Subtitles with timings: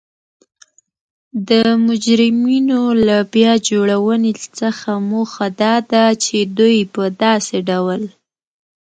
[1.49, 1.51] د
[1.85, 8.01] مجرمینو له بیا جوړونې څخه موخه دا ده چی دوی په داسې ډول